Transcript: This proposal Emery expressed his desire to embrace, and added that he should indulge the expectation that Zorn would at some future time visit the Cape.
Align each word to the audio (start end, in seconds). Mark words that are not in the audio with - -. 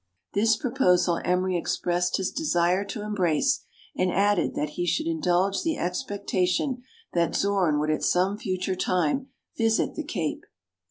This 0.33 0.57
proposal 0.57 1.21
Emery 1.23 1.55
expressed 1.55 2.17
his 2.17 2.31
desire 2.31 2.83
to 2.85 3.03
embrace, 3.03 3.63
and 3.95 4.11
added 4.11 4.55
that 4.55 4.69
he 4.69 4.87
should 4.87 5.05
indulge 5.05 5.61
the 5.61 5.77
expectation 5.77 6.81
that 7.13 7.35
Zorn 7.35 7.79
would 7.79 7.91
at 7.91 8.01
some 8.01 8.35
future 8.35 8.75
time 8.75 9.27
visit 9.55 9.93
the 9.93 10.03
Cape. 10.03 10.43